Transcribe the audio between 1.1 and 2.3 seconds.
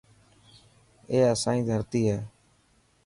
اسائي ڌرتي هي.